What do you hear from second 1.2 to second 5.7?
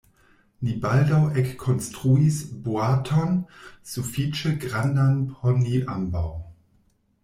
ekkonstruis boaton sufiĉe grandan por